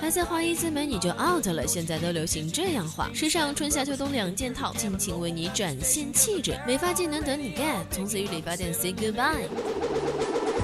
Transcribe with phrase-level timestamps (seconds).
[0.00, 3.10] 还在花一字眉你就 out 了，现在都流行这样画。
[3.12, 6.58] 时尚春夏秋冬两件套，尽情为你展现气质。
[6.66, 9.48] 美发技能等你 get，从此与理发店 say goodbye。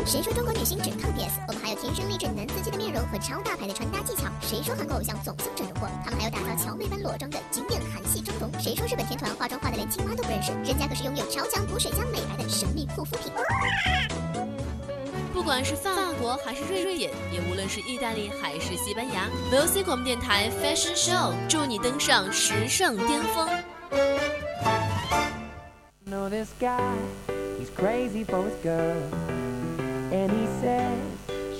[0.05, 1.39] 谁说中国女星只靠 PS？
[1.47, 4.25] 我们还有天生丽质男司机的面容和超大牌的穿搭技巧。
[4.41, 5.89] 谁说韩国偶像总送整容货？
[6.05, 8.51] 他们还有打造乔妹般裸妆的经典韩系妆容。
[8.61, 10.51] 谁说日本天团化妆化的连青蛙都不认识？
[10.65, 13.33] 人家可是拥有超强补水加美白的神秘护肤品。
[15.43, 23.49] 不管是法国还是瑞典，也无论是意大利还是西班牙，VOC 广播电台 Fashion Show 祝你登上时尚巅峰。
[26.09, 26.79] know this guy,
[27.59, 29.03] he's crazy for his girl.
[30.13, 30.95] And he says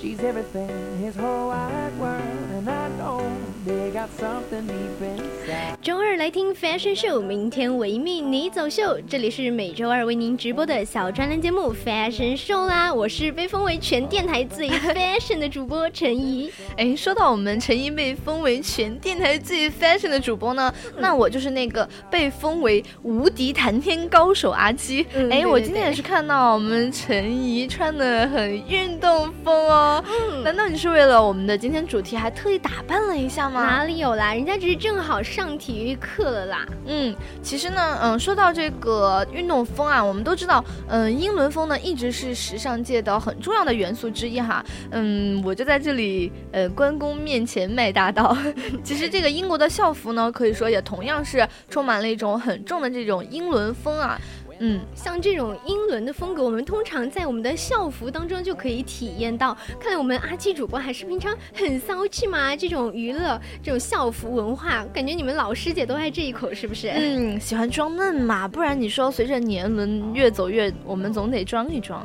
[0.03, 0.69] she's everything
[1.01, 2.21] his whole wide world.
[2.53, 3.23] And I know
[3.65, 5.77] they got something deep inside.
[5.81, 8.99] 周二来听 Fashion Show，明天维密你走秀。
[9.09, 16.51] 这里是每周二为您直播的小专栏节目 Fashion Show 啦，我是被封为全电台最 fashion 的主播陈怡。
[16.77, 25.07] 哎，说到我们陈怡被封为全电台最 fashion 的主播呢，那我就是那个被封为无敌弹天高手阿七。
[25.31, 29.92] 哎，我今天也是看到我们陈怡穿的很运动风哦。
[30.01, 33.63] 嗯难道你是为了我们的今天主题还特意打扮了一下吗？
[33.63, 34.35] 哪里有啦？
[34.35, 36.67] 人家只是正好上体育课了啦。
[36.87, 44.65] 嗯，其实呢，嗯，说到这个运动风啊，我们都知道，嗯，英伦风呢一直是时尚界的很重要的元素之一哈。
[44.91, 48.37] 嗯，我就在这里，呃，关公面前卖大刀。
[48.85, 54.19] 其实这个英国的校服呢，可以说也同样是充满了一种很重的这种英伦风啊。
[54.65, 59.57] 嗯，像这种英伦的风格，我们通常在我们的校服当中就可以体验到。
[59.81, 66.91] 看来我们阿七主播还是平常很骚气嘛，这种娱乐、这种校服文化，感觉你们老师姐都爱这一口，是不是？
[66.95, 72.01] 嗯，喜欢装嫩嘛，不然你说随着年轮越走越，我们总得装一装。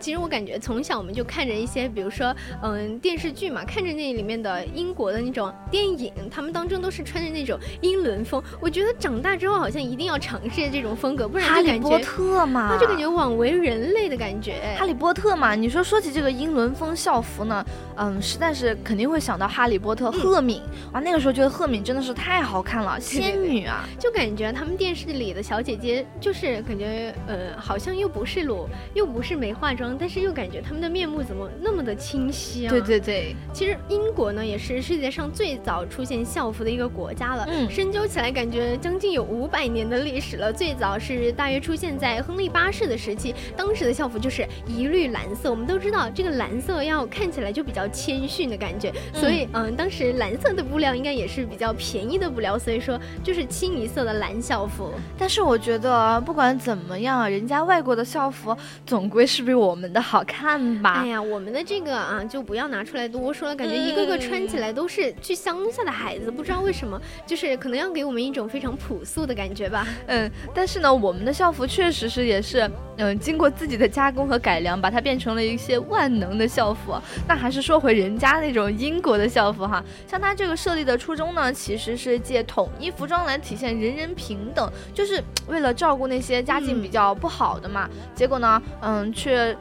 [0.00, 8.42] 其实我感觉从小我们就看着一些，比如说，嗯，电视剧嘛，看着那里面的英国的那种电影，他们当中都是穿着那种英伦风。
[8.60, 14.74] 我觉得长大之后好像一定要尝试这种风格，不然感觉，特嘛，啊，就感觉枉为人类的感觉。
[14.78, 17.64] 哈利波特嘛，你说说起这个英伦风校服呢，
[17.96, 20.62] 嗯，实在是肯定会想到哈利波特赫敏、
[20.92, 32.70] 啊，那个时候觉得赫敏真的是太好看了，仙女啊，就感觉他们电视里的小姐姐，就是感觉，呃，好像又不是裸，又不是没化妆，但是又感觉她们的面目怎么那么的清晰啊？
[32.70, 37.46] 对对对，其实英国呢，也是世界上最早出现校服的一个国家了。
[37.48, 40.52] 嗯深究起来，感觉将近有五百年的历史了。
[40.52, 45.50] 最早是大约出现在亨利八世的时期，当时的校服就是一律蓝色。
[45.50, 54.92] 我们都知道，这个蓝色要看起来就比较谦逊的感觉，所以嗯，当时蓝色的布料应该也是比较便宜的布料，所以说就是清一色的蓝校服。
[55.18, 58.56] 但是我觉得不管怎么样，人家外国的校服
[58.86, 61.02] 总归是比我们的好看吧。
[61.02, 69.86] 哎呀，我们的这个啊，就不要拿出来多说了，感觉一个个穿起来都是去乡下的孩子，不知道为什么，就是可能要给我们一种非常朴素的感觉吧。
[70.06, 77.00] 嗯，但是呢，我们的校服确实是也是，嗯，经过自己的加工和改良，把它变成了一些万能的校服。
[77.28, 87.88] 那还是说回人家那种英国的校服哈，像它这个设立的初衷呢，其实是借统一服装来体现人人平等，就是为了照顾那些家境比较不好的嘛。
[88.16, 89.56] 结果呢，嗯，却。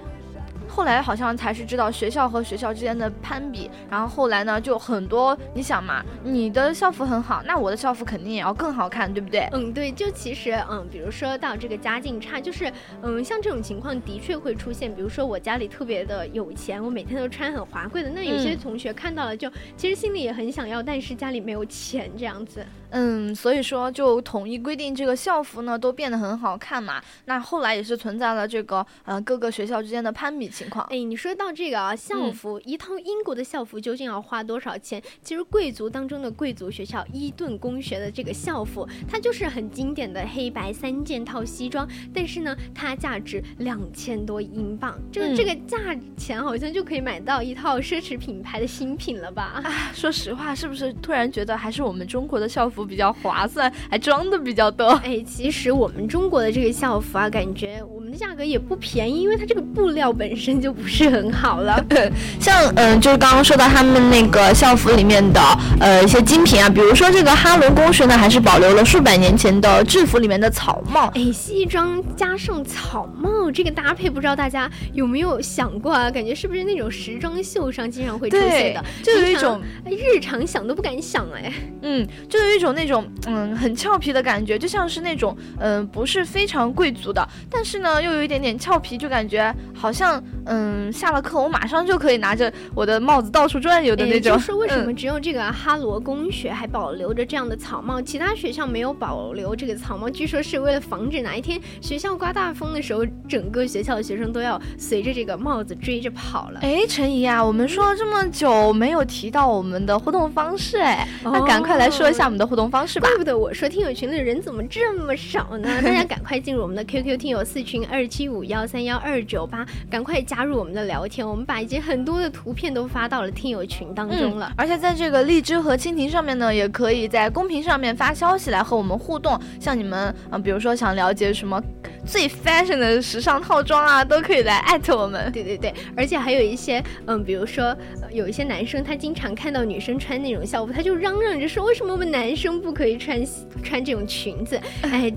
[0.70, 9.50] 后来好像才是知道学校和学校之间的攀比，然后后来呢，就很多，你想嘛，你的校服很好，那我的校服肯定也要更好看，对不对？
[9.52, 12.72] 嗯，对，就其实，嗯，比如说到这个家境差，就是，
[13.02, 14.94] 嗯，像这种情况的确会出现。
[14.94, 22.66] 比如说我家里特别的有钱，我每天都穿很华贵的，那有些嗯同学看到了就，其实心里也很想要，但是家里没有钱这样子。
[22.92, 27.02] 嗯，所以说就统一规定这个校服呢都变得很好看嘛。
[27.26, 30.86] 那后来也是存在了这个呃各个学校之间的攀比情况。
[30.90, 35.02] 哎，你说到这个啊，校嗯服、一套英国的校服究竟要花多少钱？
[35.24, 45.78] 其实贵族当中的贵族学校伊顿公学的这个校服，它就是很经典的黑白三件套西装，但是呢，它价值两千多英镑，这个、嗯这个价
[46.18, 49.62] 钱好像就可以买到一套奢侈品牌的新品了吧？
[49.64, 54.88] 啊，说实话，是不是突然觉得还是我们中国的校服比较划算，还装的比较多？
[55.04, 57.82] 哎，其实我们中国的这个校服啊，感觉
[58.20, 61.82] 价格也不便宜，因为它这个布料本身就不是很好了。
[62.40, 65.40] 像嗯、呃就是刚刚说到他们那个校服里面的
[65.80, 71.08] 呃一些精品啊，比如说这个哈伦公学呢，还是保留了数百年前的制服里面的草帽。
[71.16, 76.12] 哎，西装加上草帽这个搭配，不知道大家有没有想过啊？
[76.12, 78.84] 感觉是不是那种时装秀上经常会出现的？
[79.02, 81.54] 就有一种哎日常想都不敢想哎。
[81.82, 94.34] 嗯，就有一种那种嗯很俏皮的感觉，就像是那种嗯不是非常贵族的，但是呢又有一点点俏皮，就感觉好像嗯，下了课我马上就可以拿着我的帽子到处转悠的那种。
[94.34, 100.10] 就是为什么嗯只有这个哈罗公学还保留着这样的草帽，其他学校没有保留这个草帽？
[100.10, 106.60] 据说是为了防止哪一天学校刮大风的时候，整个学校的学生都要随着这个帽子追着跑了。
[106.62, 113.18] 哎，陈怡啊，我们说了这么久没有提到我们的互动方式，哎，那赶快来说一下我们的互动方式吧怪。
[113.18, 115.70] 不得我说听友群里的人怎么这么少呢？
[115.82, 121.28] 大家赶快进入我们的 QQ 听友四群二七五幺三幺二九八，赶快加入我们的聊天。
[121.28, 124.52] 我们把已经很多的图片都发到了听友群当中了。
[124.58, 129.40] 而且在这个荔枝和蜻蜓上面呢，也可以在公屏上面发消息来和我们互动。
[129.60, 131.62] 像你们，嗯、比如说想了解什么
[132.06, 135.32] 最 fashion 的时尚套装啊，都可以来艾特我们。
[135.34, 137.66] 对对对，而且还有一些，嗯，比如说、
[138.02, 143.24] 呃有一些男生，他经常看到女生穿那种校服，他就嚷嚷着说，为什么我们男生不可以穿
[143.64, 144.60] 穿这种裙子？
[144.82, 145.14] 哎。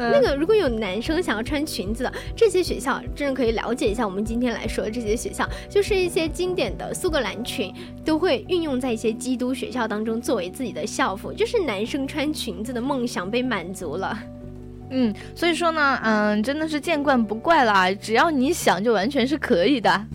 [0.00, 4.06] 嗯那个，如果有男生想要穿裙子的，这些学校真的可以了解一下。
[4.06, 7.70] 我们今天来说的这些学校，就是一些经典的苏格兰裙，
[8.02, 14.18] 都会运用在一些基督学校当中作为自己的校服，就是男生穿裙子的梦想被满足了。
[14.88, 20.06] 嗯，所以说呢，嗯，真的是见惯不怪啦，只要你想，就完全是可以的。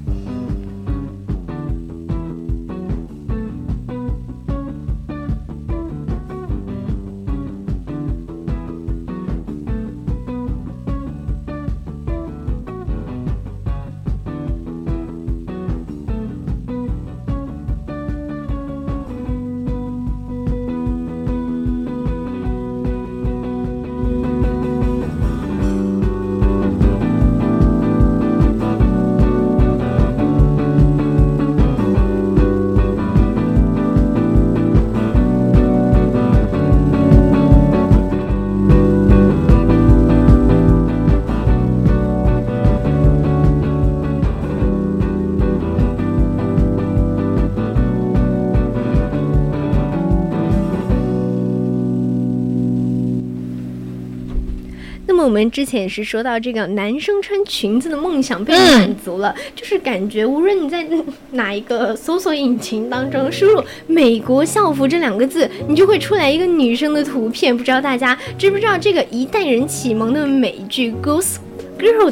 [55.36, 60.88] 们之前也是说到这个男生穿裙子的梦想被嗯满足了，就是感觉无论你在
[61.32, 67.56] 哪一个搜索引擎当中输入“美国校服”这两个字，你就会出来一个女生的图片。
[67.56, 71.36] 不知道大家知不知道这个一代人启蒙的美剧《Goose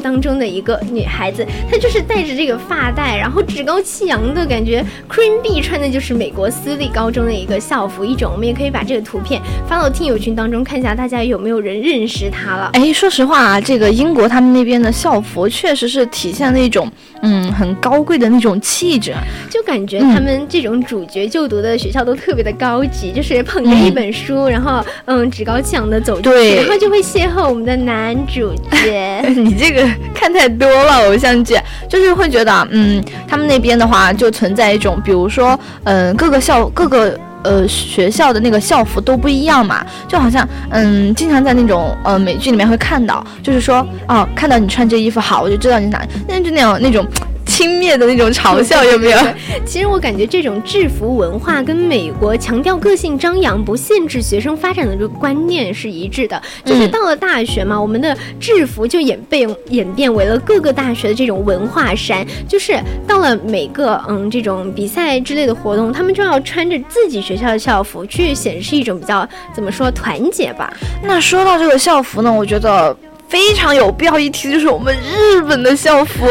[0.00, 4.84] 当中的一个女孩子，她就是带着这个发带，然后趾高气扬的感觉。
[5.08, 12.70] Cream B 穿的就是美国私立高中的一个校服一种，我们也可以把这个图片发到听友群当中，看一下大家有没有人认识她了。
[12.74, 16.90] 哎，说实话啊，这个英国他们那边的校服确实是体现了一种
[17.22, 19.14] 嗯很高贵的那种气质。
[19.48, 29.20] 就感觉嗯他们这种主角就读的学校都特别的高级，就是捧着一本书，然后嗯趾高气扬的走进去，对然后就会邂逅我们的男主角。
[29.34, 31.56] 你这个 看太多了，偶像剧
[31.88, 37.18] 就是会觉得，嗯，他们那边的话就存在一种，比如说，嗯、各个校各个。
[37.46, 47.06] 呃，学校的那个校服都不一样嘛，就好像，嗯，经常在那种呃美剧里面会看到，就是说，哦，看到你穿这衣服好，我就知道你哪，那就那种那种
[47.54, 49.18] 轻蔑的那种嘲笑，有没有？
[49.64, 56.42] 其实我感觉这种制服文化跟美国强调个性张扬、不限制学生发展的这个观念是一致的。
[56.64, 70.72] 就是嗯到了大学嘛，我们的制服就演变演变为了各个大学的这种文化衫，就是到了每个嗯这种比赛之类的活动，他们就要穿着自己学校的校服去显示一种比较怎么说团结吧。
[71.04, 72.94] 那说到这个校服呢，我觉得
[73.34, 76.24] 非常有必要一提，就是我们日本的校服。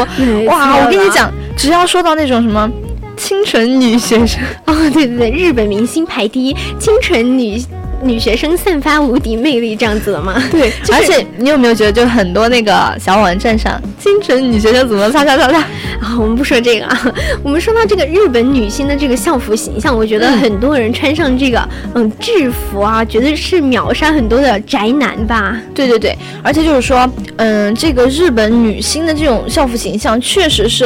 [0.46, 2.72] 哇，我跟你讲，只要说到那种什么
[3.18, 7.62] 清纯女学生，哦，对对对，日本明星排第一，清纯女
[8.04, 10.42] 女学生散发无敌魅力，这样子的吗？
[10.52, 15.60] 对，而且你有没有觉得，就很多那个小网站上，清纯女学生怎么擦擦擦擦？
[15.60, 25.58] 啊，我们不说这个啊， 我们说到这个日本女星的这个校服形象，我觉得嗯很多人穿上这个嗯制服啊，绝对是秒杀很多的宅男吧。
[25.74, 30.86] 对对对，而且就是说，嗯，这个日本女星的这种校服形象，确实是，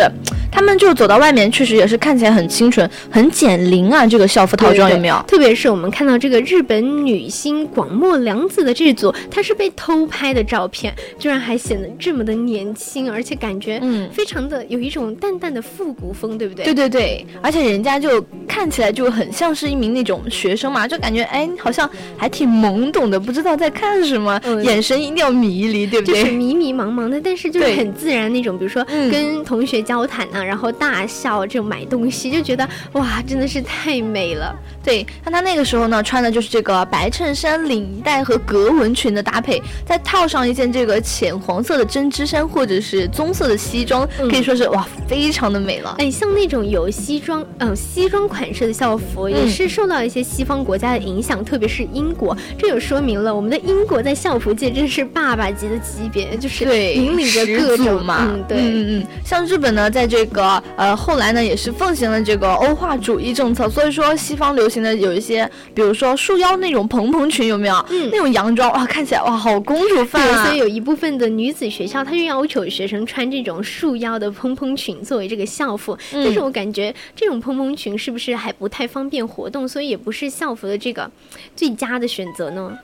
[0.57, 4.07] 她们就走到外面，确实也是看起来很清纯、很减龄啊。
[4.07, 5.23] 这个校服套装有没有？
[5.27, 16.65] 特别是我们看到这个日本女星广末凉子的这组，她是被偷拍的照片，居然还显得这么的年轻，而且感觉嗯非常的有一种淡淡的复古风，对不对？
[16.65, 21.87] 对对对，而且人家就看起来就很像是一名那种学生嘛，就感觉哎，好像
[22.17, 26.23] 还挺懵懂的，不知道在看什么，嗯眼神一定要迷离，对不对？
[26.23, 34.55] 就是迷迷茫茫的，但是就是很自然那种，比如说嗯跟同学交谈啊，然后大笑，这种买东西，就觉得哇，真的是太美了。
[34.83, 45.95] 对，那他那个时候呢，穿的就是这个白衬衫、领带和格纹裙的搭配，再套上一件这个浅黄色的针织衫或者是棕色的西装，嗯可以说是哇，非常的美了。
[45.99, 58.57] 哎，像那种有西装，嗯、西装款式的校服，也嗯是受到一些西方国家的影响，特别是英国，这就说明了我们的英国在校服界真是爸爸级的级别，就是对，引领着各种嘛，嗯，对。
[58.59, 60.26] 嗯嗯，像日本呢，在这个
[60.75, 67.75] 呃后来呢，也是奉行了这个欧化主义政策，所以说西方流行的有一些，比如说束腰那种蓬蓬裙，有没有？
[67.89, 70.45] 嗯那种洋装哇，看起来哇，好公主范对，啊！
[70.45, 75.97] 所以有一部分的女子学校，她就要求学生穿这种束腰的蓬蓬裙作为这个校服。
[76.13, 81.09] 嗯但是我感觉这种蓬蓬裙是不是还不太方便活动，所以也不是校服的这个
[81.55, 82.77] 最佳的选择呢？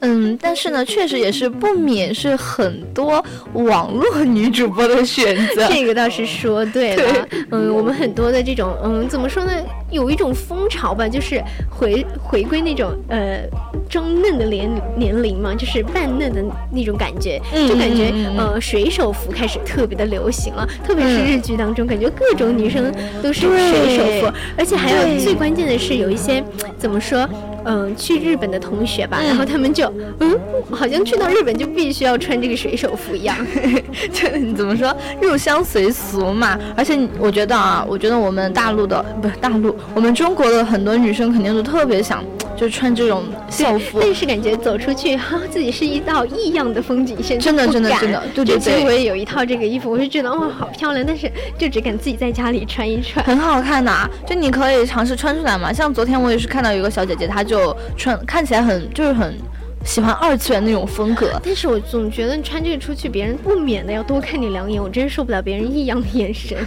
[0.00, 3.24] 嗯，但是呢，确实也是不免是很多
[3.54, 5.66] 网络女主播的选择。
[5.72, 7.28] 这个倒是说对了。
[7.50, 9.52] 嗯，我们很多的这种，嗯，怎么说呢？
[9.90, 13.44] 有一种风潮吧，就是回回归那种呃
[13.88, 26.42] 装嫩的年年龄嘛，就是半嫩的那种感觉，嗯就感觉呃水手服开始特别的流行了，特别是嗯日剧当中，感觉各种女生都是水手服，而且还有最关键的是有一些
[26.76, 27.26] 怎么说？
[27.66, 30.38] 嗯，去日本的同学吧，嗯然后他们就，嗯，
[30.70, 33.36] 好像去到日本就必须要穿这个水手服一样。
[34.12, 34.96] 就你怎么说？
[35.20, 36.58] 入乡随俗嘛。
[36.76, 42.22] 而且我觉得啊，我觉得我们大陆的不是大陆，我们中国的很多女生肯定都特别想
[42.56, 43.98] 就穿这种校服。
[44.00, 53.24] 但是感觉走出去，哈，自己是一道异样的风景线，真的真的真的对对对就其实我也有一套这个衣服，我就觉得哇，好漂亮，但是就只敢自己在家里穿一穿。
[53.24, 55.72] 很好看的、啊、就你可以尝试穿出来嘛。
[55.72, 59.34] 像昨天我也是看到有个小姐姐，她就穿看起来很就是很
[59.84, 61.40] 喜欢二次元那种风格。
[61.44, 66.58] 但是我总觉得穿这个出去，别人不免的要多看你两眼，我真受不了别人异样的眼神。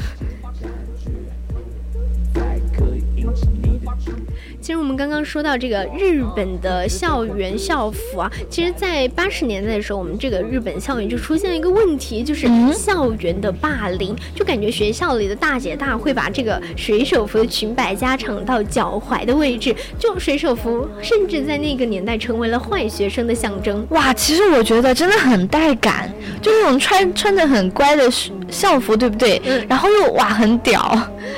[4.70, 23.84] 其实我们刚刚说到这个日本的校园校服啊，其实，在八十年代的时候，我们这个日本校园就出现了一个问题，就是嗯校园的霸凌，就感觉学校里的大姐大会把这个水手服的裙摆加长到脚踝的位置，就水手服甚至在那个年代成为了坏学生的象征。
[23.90, 28.08] 哇，其实我觉得真的很带感，就那种穿穿的很乖的
[28.52, 29.42] 校服，对不对？
[29.46, 30.96] 嗯然后又哇很屌，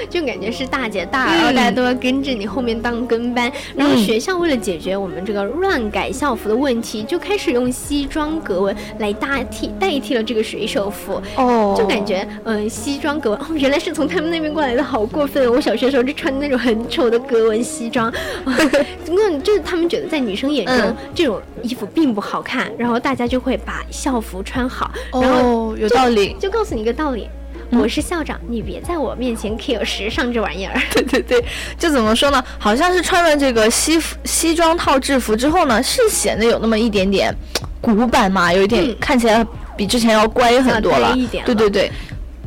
[0.10, 3.51] 就感觉是大姐大，嗯然后大家都要跟着你后面当跟班。
[3.75, 11.21] 然后嗯学校为了解决我们这个乱改校服的问题，就开始用西装格纹来代替代替了这个水手服。
[11.36, 15.51] 哦就感觉，嗯、西装格纹哦，原来是从他们那边过来的，好过分！
[15.51, 18.10] 我小学时候就穿那种很丑的格纹西装，
[18.45, 18.57] 啊
[19.03, 27.27] 尽管就是他们觉得在女生眼中、嗯这种衣服并不好看，然后大家就会把校服穿好，然后哦有道理，就告诉你一个道理。
[27.71, 30.79] 嗯我是校长，你别在我面前 kill 时尚这玩意儿。
[30.93, 31.43] 对对对，
[31.79, 32.43] 就怎么说呢？
[32.59, 37.33] 好像是穿了这个西服西装套制服之后呢，是显得有那么一点点
[37.79, 39.45] 古板嘛，有一点、嗯看起来
[39.77, 41.91] 比之前要乖很多了对对对，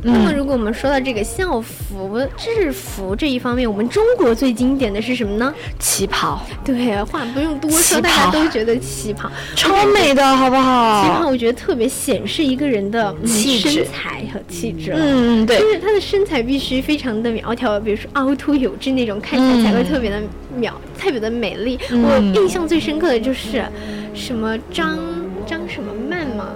[0.03, 5.53] 那么，嗯，如果我们说到这个校服、制服这一方面，我们中国最经典的是什么呢？
[5.79, 9.31] 旗袍对，话不用多说，大家都觉得旗袍。
[9.55, 11.27] 超美的，好不好旗袍？
[11.27, 14.91] 我觉得特别显示一个人的嗯气质身材和气质。
[14.95, 20.21] 嗯嗯，对就，是他的身材必须非常的苗条，比如说凹凸有致那种，看起来才会嗯特别的
[20.55, 21.79] 苗，特别的美丽。
[21.89, 23.63] 嗯我印象最深刻的就是
[24.13, 24.99] 什么张
[25.47, 26.49] 张什么曼吗？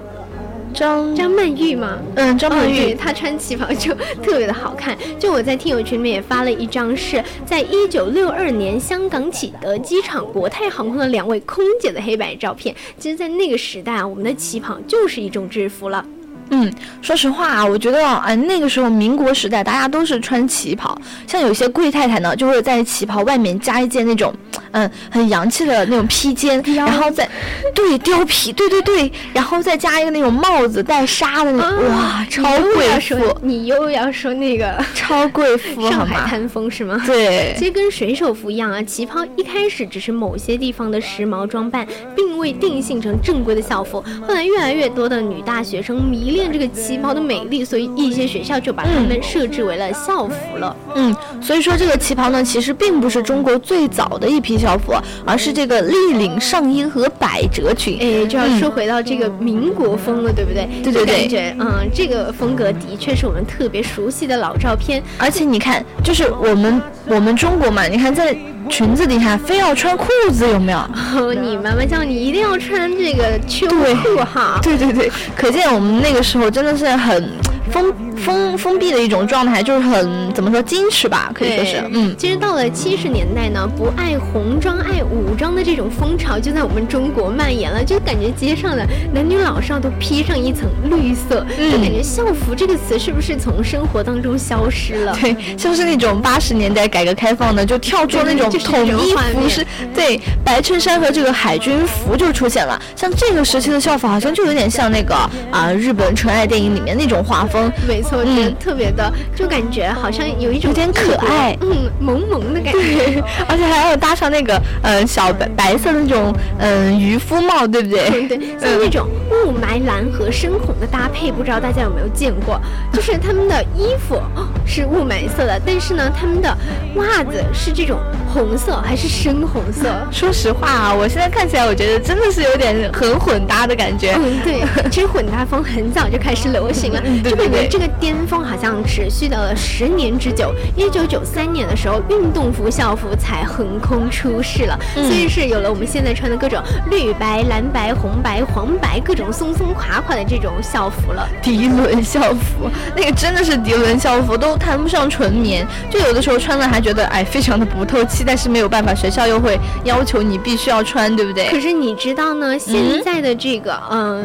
[0.74, 1.98] 张张曼玉吗？
[2.16, 4.98] 嗯张曼玉，她穿旗袍就特别的好看。
[5.18, 12.74] 就我在听友群里面也发了一张，是在一九六二年香港启德机场国泰航空的两位空姐的黑白照片。
[12.98, 16.06] 其实，在那个时代啊，我们的旗袍就是一种制服了。
[16.52, 24.34] 嗯，说实话啊，我觉得啊，那个时候民国时代，大家都是穿旗袍，像有些贵太太呢，就会在旗袍外面加一件那种，
[24.72, 27.28] 嗯，很洋气的那种披肩，然后再，
[27.76, 32.44] 对，貂皮，对对对，然后再加一个那种帽子带纱的那种，哇，超
[32.76, 36.28] 贵妇，你又要说那个超贵 妇，上海？
[36.30, 37.02] 滩风是吗？
[37.06, 44.04] 对 其，实跟水手服一样啊，旗袍一开始只是某些地方的时髦装扮，并未定性成正规的校服。
[44.28, 50.76] 后来越来越多的女大学生迷恋这个旗袍的美丽，所以一些学校就把它们设置为了校服了。
[50.96, 54.94] 嗯，所以说这个旗袍呢，其实并不是中国最早的一批校服，
[55.26, 57.98] 而是这个立领上衣和百褶裙。
[58.00, 60.68] 哎，就要说回到这个民国风了，对不对？
[60.84, 65.02] 对对对感觉嗯，这个风格的确是我们特别熟悉的老照片。
[65.18, 68.36] 而且你看，就是我们我们中国嘛，你看在
[68.70, 70.78] 裙子底下非要穿裤子，有没有？
[70.78, 74.60] 哦， 你妈妈叫你一定要穿这个秋裤哈。
[74.62, 77.32] 对对对，可见我们那个时候真的是很
[77.72, 82.16] 风封封闭的一种状态，就是很怎么说矜持吧，可以说是，嗯。
[82.18, 95.18] 其实到了七十年代呢，不爱红装爱武装的这种风潮就在我们中国蔓延了，就感觉街上的男女老少都披上一层绿色，就感觉校服这个词是不是从生活当中消失了？
[95.20, 102.80] 对，像是那种八十年代改革开放的，就跳出那种统一服饰，对，白衬衫和这个海军服就出现了。
[102.96, 105.16] 像这个时期的校服，好像就有点像那个
[105.52, 107.72] 啊日本纯爱电影里面那种画风。
[107.88, 118.28] 没错，嗯，特别的，就感觉好像有一种有点可爱，嗯，萌萌的感觉，而且还要搭上那个嗯小白白色的那种嗯渔夫帽，对不对？
[118.28, 122.60] 对，像那种雾霾蓝和深红的搭配，不知道大家有没有见过？
[122.92, 124.20] 就是他们的衣服
[124.66, 126.56] 是雾霾色的，但是呢，他们的
[126.96, 128.00] 袜子是这种
[128.34, 129.90] 红色还是深红色？
[130.12, 134.14] 说实话啊，我现在看起来，我觉得真的是有点很混搭的感觉。
[134.18, 140.54] 嗯，对， 其实混搭风很早就开始流行了，就感觉这个巅峰好像持续到了十年之久。
[140.76, 151.28] 一九九三年的时候，运动服校服才横空出世了，所以是有了我们现在穿的各种绿白、蓝白、红白、黄白各种松松垮垮的这种校服了。
[151.44, 161.50] 涤纶校服， 那个真的是涤纶校服，都谈不上纯棉，就有的时候穿了还觉得哎非常的不透气，但是没有办法，学校又会要求你必须要穿，对不对？
[161.50, 164.24] 可是你知道呢，现在的这个嗯。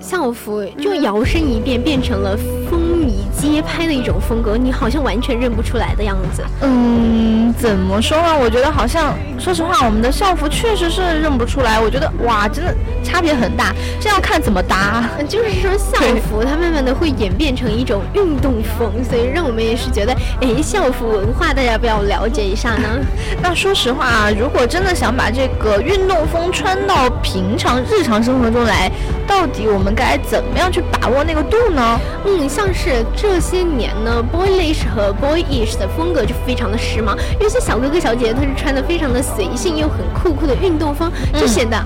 [0.00, 2.36] 校服就摇身一变，变成了
[2.68, 2.83] 风靡
[3.54, 6.44] 街拍的一种风格，你好像完全认不出来的样子。
[6.60, 8.36] 嗯，怎么说呢？
[8.36, 11.80] 我觉得好像，说实话，我们的校服确实是认不出来。
[11.80, 15.08] 我觉得哇，真的差别很大，这要看怎么搭。
[15.28, 22.88] 就是说，校服它慢慢的会演变成一种运动风，所以让我们也是觉得，哎，校服文化大家要不要了解一下呢？
[23.40, 28.90] 那说实话啊，如果真的想把这个运动风穿到平常日常生活中来，
[29.26, 29.94] 到底我们。
[29.94, 32.00] 该怎么样去把握那个度呢？
[32.24, 37.14] 嗯，像是这些年呢，boyish 和 boyish 的风格就非常的时髦。
[37.38, 41.76] 有些小哥哥小姐姐他是穿的非常的随性又很酷酷的运动风，就显得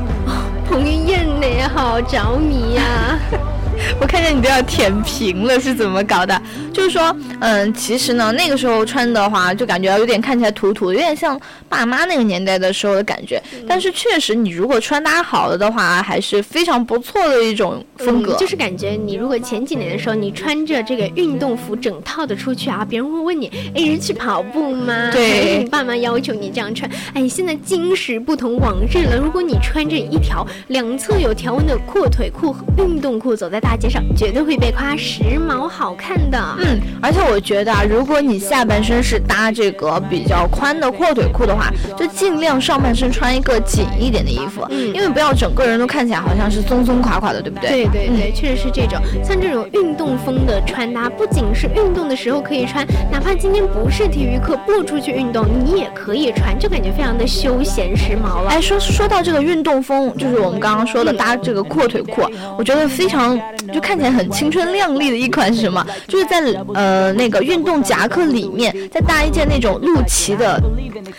[0.68, 3.18] 彭于晏呢好着迷呀。
[4.00, 6.40] 我看见你都要舔屏了，是怎么搞的？
[6.72, 13.42] 就是说，嗯，其实呢，那个时候穿的话，就感觉有点看起来土土，有点像爸妈那个年代的时候的感觉。
[13.66, 18.34] 但是确实，你如果穿搭好了的话，还是非常不错的一种风格。
[18.36, 25.10] 就是感觉你如果前几年的时候，你穿着这个运动服整套的出去啊，别人会问你，哎，是去跑步吗？
[25.12, 26.90] 对， 你爸妈要求你这样穿。
[27.14, 33.67] 哎，现在今时不同往日了，如果你穿着一条两侧有条纹的阔腿裤、运动裤走在大。
[33.68, 47.68] 大街上绝对会被夸时髦好看的，嗯，而且我觉得啊，如果你下半身是搭这个比较宽的阔腿裤的话，就尽量上半身穿一个紧一点的衣服，嗯，因为不要整个人都看起来好像是松松垮垮的，对不对？
[47.68, 48.98] 对对对，确实是这种。
[49.22, 58.48] 像这种运动风的穿搭，不仅是运动的时候可以穿，哪怕今天不是体育课不出去运动，你也可以穿，就感觉非常的休闲时髦了。
[58.48, 62.22] 哎，说说到这个运动风，就是我们刚刚说的搭这个阔腿裤，
[62.56, 63.38] 我觉得非常。
[63.72, 65.84] 就看起来很青春靓丽的一款是什么？
[66.06, 66.40] 就是在
[66.74, 70.60] 呃那个运动夹克里面再搭一件那种露脐的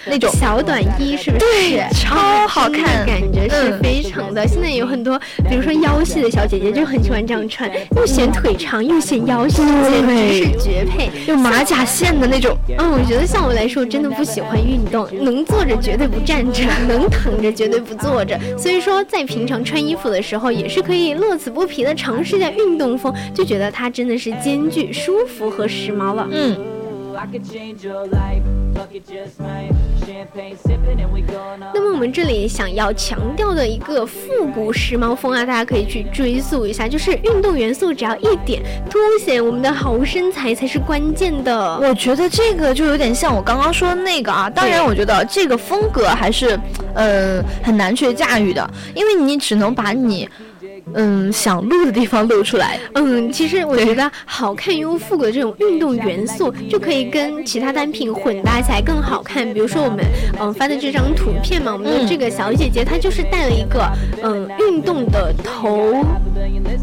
[0.06, 1.46] 那种小短衣，是不是？
[1.46, 4.48] 对，超好看，感觉是非常的。
[4.48, 11.10] 现在有很多，比如说腰细的小姐姐就很喜欢这样穿，又显腿长又显腰细，简直是绝配。
[11.28, 12.58] 有马甲线的那种。
[12.78, 18.40] 嗯，我觉得像我来说，真的不喜欢运动，能坐着绝对不站着，能躺着绝对不坐着。
[18.58, 22.29] 所以说，在平常穿衣服的时候，也是可以乐此不疲的尝试。
[22.38, 26.28] 在运动风就觉得它真的是兼具舒服和时髦了。
[26.32, 26.58] 嗯。
[31.74, 41.78] 那么我们这里想要强调的一个复古时髦风啊，大家可以去追溯一下，就是运动元素只要一点，凸显我们的好身材才是关键的。
[41.80, 46.58] 我觉得这个就有点像我刚刚说的那个啊，当然我觉得这个风格还是
[46.94, 50.30] 呃很难去驾驭的，因为你只能把你。
[50.94, 52.80] 嗯，想露的地方露出来。
[52.94, 59.54] 嗯，其实我觉得好看又复古的这种运动元素，就可以跟其他单品混搭起来更好看。
[59.54, 60.04] 比如说我们
[60.40, 63.88] 嗯发的这张图片嘛，我们的这个小姐姐她就是戴了一个
[64.24, 65.94] 嗯运动的头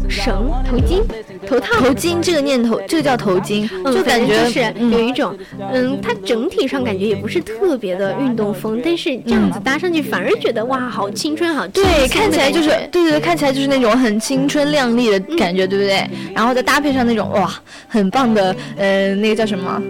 [0.07, 1.01] 绳、头巾、
[1.45, 2.17] 头套、头巾。
[2.21, 5.37] 这个念头，这个叫头巾，就感觉就是有一种
[5.71, 13.96] 嗯，它整体上感觉也不是特别的运动风，但是这样子搭上去反而觉得哇，好青春，好对，看起来就是对对对，看起来就是那种。
[13.97, 16.07] 很青春靓丽的感觉，对不对？
[16.33, 17.53] 然后再搭配上那种哇，
[17.87, 19.81] 很棒的，呃，那个叫什么？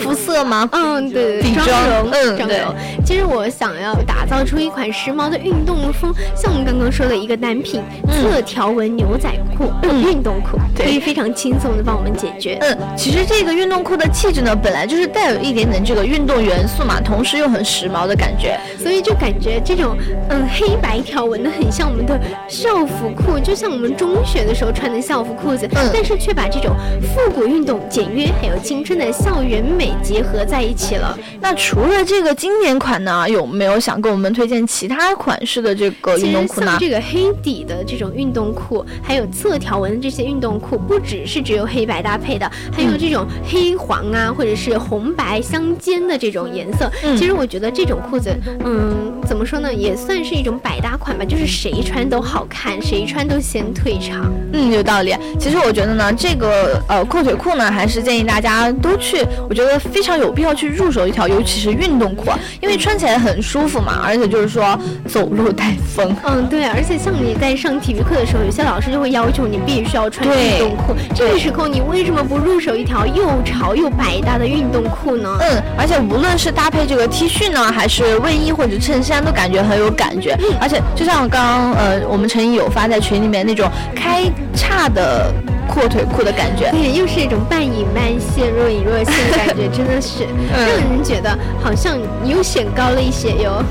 [0.00, 0.68] 肤色吗？
[0.72, 2.46] 嗯，对妆容，嗯，对。
[2.46, 2.74] 妆容。
[3.04, 12.58] 其实我想要打造出一款时髦的运动风，像我们刚刚说的一个单品侧条纹牛仔裤，运动裤，可以非常轻松的帮我们解决。
[12.62, 19.96] 嗯，其实这个运动裤的气质呢，本来就是带有一点点这个运动元素嘛，同时又很时髦的感觉，所以就感觉这种
[20.30, 22.18] 嗯黑白条纹的很像我们的
[22.48, 31.18] 校服裤，就像我们中学的时候穿的校服裤子，嗯，但是却把这种复古运动、简约还有青春的校园美结合在一起了。
[31.40, 36.66] 那除了这个经典款呢，有没有想跟我们推荐其他款式的这个运动裤呢？
[36.66, 46.90] 像这个黑底的这种运动裤，还有侧条纹的这些运动裤，不只是只有黑白搭配的，还有这种黑黄啊，或者是红白相间的这种颜色。
[47.02, 48.30] 嗯，其实我觉得这种裤子，
[48.64, 54.32] 嗯，怎么说呢，也算是一种百搭款吧，就是谁穿都好看，谁穿都显腿长。
[54.52, 55.14] 嗯，有道理。
[55.38, 66.14] 其实我觉得呢，这个呃阔腿裤呢，还是建议大家都去，我觉得非常有必要去入手一条，尤其是运动裤，因为穿起来很舒服嘛，而且就是说走路带风。
[66.24, 75.36] 嗯，对，而且像你在上体育课的时候，有些老师就会要求你必须要穿运动裤，这个时候你为什么不入手一条又潮又百搭的运动裤呢？
[75.40, 80.38] 嗯，而且无论是搭配这个 T 恤呢，还是卫衣或者衬衫，都感觉很有感觉。
[80.60, 84.24] 而且就像刚刚呃，我们陈毅有发在群里面那种开
[84.54, 85.32] 叉的
[85.68, 90.24] 阔腿裤的感觉，对，又是一种半隐半现、若隐若现的感觉， 真的是。
[90.52, 93.62] 让人觉得好像你又显高了一些哟。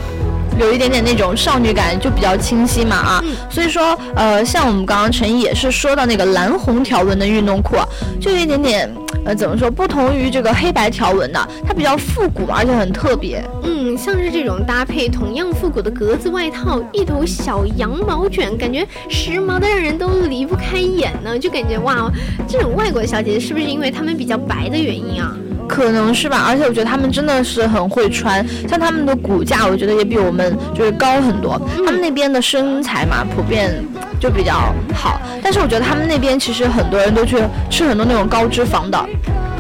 [0.60, 7.76] 有一点点那种少女感，就比较清晰嘛啊，所以说呃，像我们刚刚陈毅也是说到那个蓝红条纹的运动裤，
[8.20, 8.90] 就有一点点
[9.26, 13.44] 呃怎么说，不同于这个黑白条纹的，它比较复古，而且很特别。
[13.64, 22.12] 嗯，像是这种搭配同样复古的格子外套，一头小羊毛卷，感觉时髦的让人都离不开眼呢，就感觉哇，
[22.48, 25.36] 这种外国的小姐姐是不是因为她们比较白的原因啊？
[25.74, 31.60] 可能是吧，而且我觉得他们真的是很会穿，像他们的骨架，我觉得也比我们就是高很多。
[31.84, 33.84] 他们那边的身材嘛，普遍
[34.20, 37.38] 就比较好，但是我觉得他们那边其实很多人都去
[37.72, 39.04] 吃很多那种高脂肪的，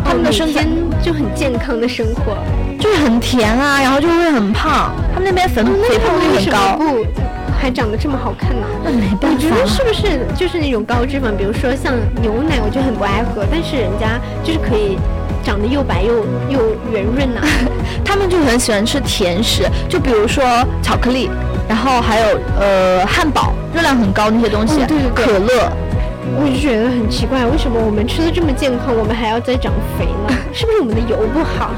[0.06, 0.64] 他们的身材
[1.04, 2.38] 就很健康的生活，
[2.80, 4.92] 就是很甜啊，然后就会很胖。
[5.16, 7.04] 他们那边肥肥胖率很高，不
[7.60, 8.68] 还长得这么好看呢？
[8.84, 11.36] 那没办法，我觉得是不是就是那种高脂肪？
[11.36, 14.96] 比如说像牛奶，我就很不爱喝，但是人家就是可以。
[15.44, 17.42] 长得又白又又圆润呐，
[18.04, 20.44] 他们就很喜欢吃甜食，就比如说
[20.82, 21.30] 巧克力，
[21.68, 25.70] 然后还有呃汉堡，热量很高那些东西，对对对，可乐，
[26.40, 30.36] 我就觉得很奇怪，为什么我们吃的这么健康，我们还要再长肥呢？
[30.54, 31.72] 是不是我们的油不好？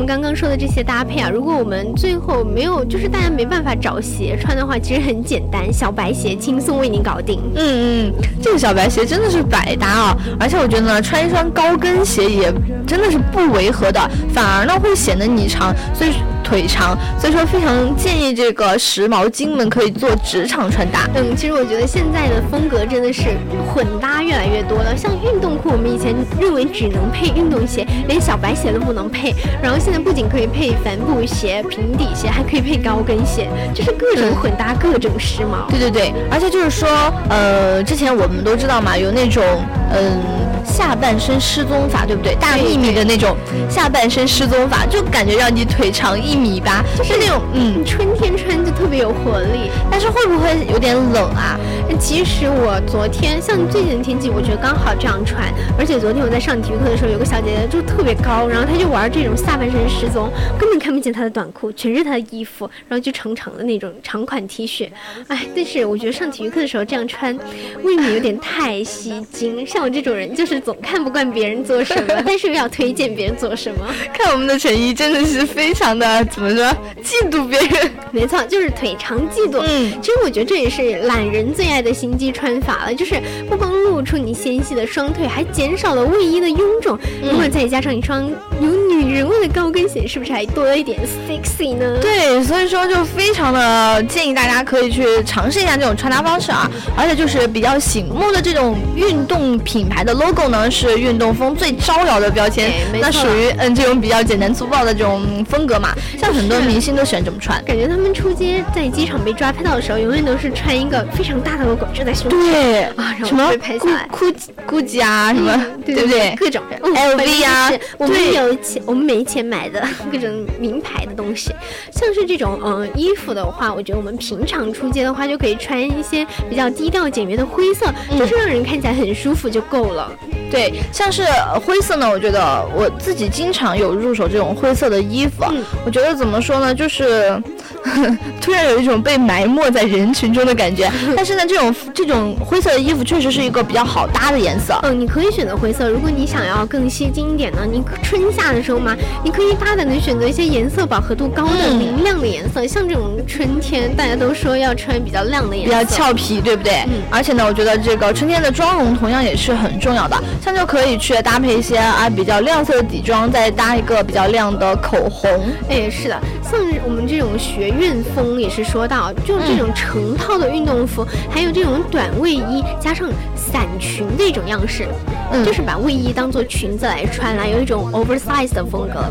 [0.00, 7.38] 我们刚刚说的这些搭配啊，如果我们最后没有，就是大家没办法找鞋穿的话，其实很简单，小白鞋轻松为你搞定。
[7.54, 12.50] 嗯嗯，这个小白鞋真的是百搭啊，而且我觉得呢，穿一双高跟鞋也
[12.86, 14.00] 真的是不违和的，
[14.32, 16.12] 反而呢会显得你长，所以
[16.50, 21.08] 腿长，所以说非常建议这个时髦精们可以做职场穿搭。
[21.14, 23.38] 嗯，其实我觉得现在的风格真的是
[23.72, 29.32] 混搭越来越多了，像运动裤，我们以前认为只能配运动鞋，连小白鞋都不能配，
[29.62, 35.70] 然后现在不仅可以配帆布鞋、平底鞋，还可以配高跟鞋，就是各种混搭，各种时髦。
[35.70, 36.88] 对对对，而且就是说，
[37.28, 39.44] 呃，之前我们都知道嘛，有那种
[39.92, 40.20] 嗯
[40.64, 42.34] 下半身失踪法，对不对？
[42.40, 43.36] 大秘密的那种
[43.68, 49.70] 下半身失踪法，就感觉让你腿长一米吧，就是那种嗯，春天穿就特别有活力。
[49.90, 51.58] 但是会不会有点冷啊？
[51.98, 55.52] 其实我昨天像最近的天气，我觉得刚好这样穿。
[55.78, 64.88] 而且昨天我在上体育课的时候，有个小姐姐就特别高，然后她就玩这种下半身失踪，根本看不见她的短裤，全是她的衣服，然后就长长的那种长款 T 恤。
[65.28, 67.36] 哎，但是我觉得上体育课的时候这样穿，
[67.82, 69.66] 未免有点太吸睛。
[69.66, 73.86] 像我这种人，就是总看不惯别人做什么，但是又要推荐别人做什么。
[74.14, 76.64] 看我们的陈一真的是非常的怎么说，
[77.02, 77.90] 嫉妒别人。
[78.12, 79.60] 没错，就是腿长嫉妒。
[79.62, 86.98] 嗯，其实我觉得这也是懒人最爱的心机穿法了，就是不光露出你纤细的双腿，还减少了卫衣的臃肿。
[87.22, 88.28] 如果再加上一双
[88.60, 91.98] 有女人味的高跟鞋，是不是还多了一点 sexy 呢？
[92.00, 105.94] 对，所以说就非常的建议大家可以去尝试一下这种穿搭方式啊，而且就是比较醒目的这种运动品牌的 logo 呢，是运动风最招摇的标签，那属于嗯这种比较简单粗暴的这种风格嘛。
[106.20, 107.62] 像很多明星都喜欢这么穿。
[107.64, 114.06] 感觉他们出街在机场被抓拍到的时候，永远都是穿一个非常大的 logo 遮在胸前对啊，然什么后被拍下来。
[114.10, 114.26] 酷
[114.66, 116.34] 酷 GUCCI 啊，什么对对不对？
[116.36, 120.28] 各种嗯 LV 啊我们有钱，我们没钱买的各种
[120.58, 121.50] 名牌的东西，
[121.92, 130.12] 像是这种嗯衣服的话，我觉得我们平常出街的话，就可以穿一些比较低调简约的灰色，嗯就是让人看起来很舒服就够了。
[130.50, 135.44] 对，像是呃灰色呢，我觉得我自己经常有入手这种灰色的衣服。
[135.50, 137.40] 嗯我觉得怎么说呢，就是
[138.40, 140.90] 突然有一种被埋没在人群中的感觉。
[141.16, 144.78] 但是呢，这种这种灰色的衣服确实是一个比较好搭的颜色。
[144.82, 156.84] 嗯，你可以选择灰色，如果你想要更吸睛一点呢，你春夏的时候嘛，你可以大胆的选择一些颜色饱和度高的、嗯明亮的颜色，像这种春天大家都说要穿比较亮的颜色比，较俏皮，对不对？
[156.86, 165.30] 嗯而且呢，我觉得这个春天的妆容同样也是很重要的，像就可以去搭配一些啊比较亮色的底妆，再搭一个比较亮的口红。
[165.68, 174.86] 哎，是的，像我们这种学院风也是说到，就是这种成套的运动服，还有这种短卫衣加上伞裙的一种样式，
[175.32, 179.04] 嗯就是把卫衣当做裙子来穿啦，有一种 oversize 的风格。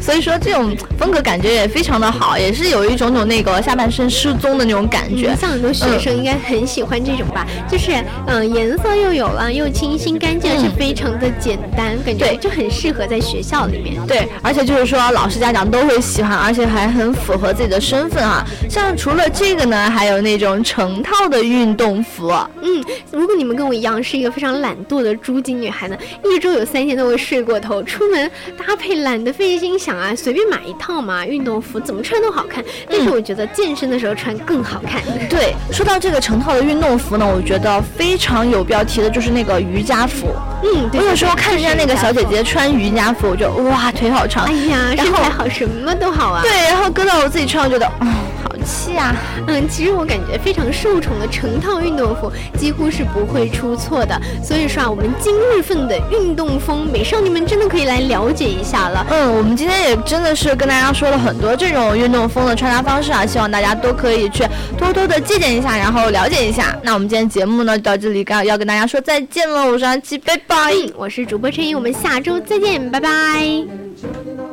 [0.00, 5.32] 所以说这种风格感觉也非常的好，也是有一种种那个下半身失踪的那种感觉。
[5.32, 7.92] 嗯像很多学生应该很喜欢这种吧，就是
[8.26, 14.00] 嗯，颜色又有了，又清新干净，而且嗯非常的简单，感觉对就很适合在学校里面。
[14.06, 18.44] 对，而且就是说老师家长都会喜欢，而且还很符合自己的身份啊。
[18.68, 22.28] 像除了这个呢，还有那种成套的运动服。
[22.62, 32.64] 嗯，如果你们跟我一样是一个非常懒惰的猪精女孩呢，一周有三天都会睡过头，出门搭配懒得费心想啊，随便买一套嘛，运动服怎么穿都好看。
[32.88, 35.02] 但是我觉得健身的时候穿更好看。
[35.28, 40.28] 对，说到这个成套的运动服呢，我觉得非常有必要提的就是那个瑜伽服。
[40.62, 44.44] 嗯，对我有时候看人家那个小姐姐穿瑜伽服，我就哇腿好长。
[44.44, 46.42] 哎呀，身材好，什么都好啊。
[46.42, 48.08] 对，然后搁到我自己穿，上觉得嗯
[48.42, 49.14] 好气啊。
[49.46, 54.20] 嗯，其实我感觉非常受宠的成套运动服几乎是不会出错的。
[54.42, 59.04] 所以说啊，我们今日份的运动风，美少女们真的可以来了解一下了。
[59.10, 64.44] 嗯，我们今天也真的是跟大家说了很多这种运动风的穿搭方式啊，希望大家都可以去
[64.78, 66.76] 多多的借鉴一下，然后了解一下。
[66.82, 70.72] 那我们今天节目呢就到这里，要要跟大家说再见了，我是安琪，拜拜。
[70.72, 74.51] 嗯，我是主播陈怡，我们下周再见，拜拜。